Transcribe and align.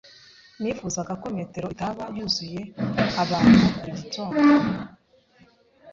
[S] 0.03 0.03
Nifuzaga 0.61 1.13
ko 1.21 1.27
metro 1.37 1.65
itaba 1.75 2.03
yuzuye 2.15 2.61
abantu 3.23 3.63
buri 3.75 3.91
gitondo. 3.99 4.47